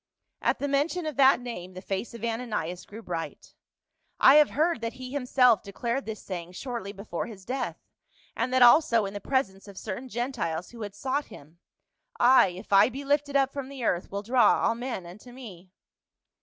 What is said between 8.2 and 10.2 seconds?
and that also in the presence of certain